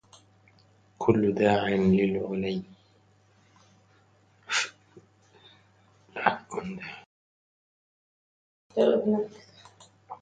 كل 0.97 1.33
داع 1.35 1.67
لعلي 1.69 2.63